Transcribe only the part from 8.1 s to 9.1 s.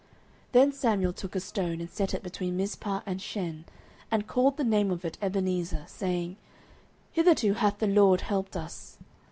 helped us.